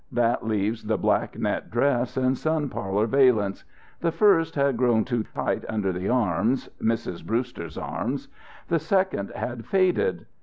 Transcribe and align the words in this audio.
That 0.11 0.43
leaves 0.43 0.85
the 0.85 0.97
black 0.97 1.37
net 1.37 1.69
dress 1.69 2.17
and 2.17 2.35
sun 2.35 2.69
parlour 2.69 3.05
valance. 3.05 3.65
The 3.99 4.11
first 4.11 4.55
had 4.55 4.75
grown 4.75 5.05
too 5.05 5.21
tight 5.21 5.63
under 5.69 5.93
the 5.93 6.09
arms 6.09 6.69
(Mrs. 6.81 7.23
Brewster's 7.23 7.77
arms); 7.77 8.27
the 8.67 8.79
second 8.79 9.31
had 9.35 9.63
faded. 9.63 10.25